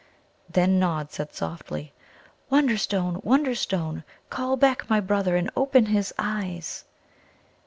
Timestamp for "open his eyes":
5.55-6.85